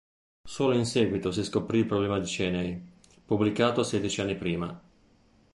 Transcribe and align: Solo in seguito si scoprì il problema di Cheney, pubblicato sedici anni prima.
Solo 0.43 0.73
in 0.73 0.87
seguito 0.87 1.31
si 1.31 1.43
scoprì 1.43 1.77
il 1.77 1.85
problema 1.85 2.17
di 2.17 2.25
Cheney, 2.25 2.83
pubblicato 3.23 3.83
sedici 3.83 4.19
anni 4.19 4.35
prima. 4.35 4.81